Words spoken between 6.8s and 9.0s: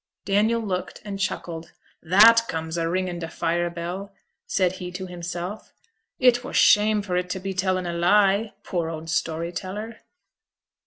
for it to be tellin' a lie, poor